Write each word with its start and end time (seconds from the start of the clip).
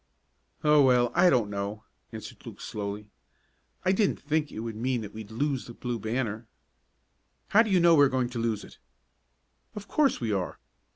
"Oh, 0.63 0.81
well, 0.81 1.11
I 1.13 1.29
don't 1.29 1.51
know," 1.51 1.83
answered 2.11 2.43
Luke 2.43 2.59
slowly. 2.59 3.05
"I 3.85 3.91
didn't 3.91 4.19
think 4.19 4.51
it 4.51 4.61
would 4.61 4.75
mean 4.75 5.01
that 5.01 5.13
we'd 5.13 5.29
lose 5.29 5.65
the 5.67 5.75
Blue 5.75 5.99
Banner." 5.99 6.47
"How 7.49 7.61
do 7.61 7.69
you 7.69 7.79
know 7.79 7.93
we 7.93 8.05
are 8.05 8.09
going 8.09 8.29
to 8.31 8.39
lose 8.39 8.63
it?" 8.63 8.79
"Of 9.75 9.87
course 9.87 10.19
we 10.19 10.31
are. 10.31 10.57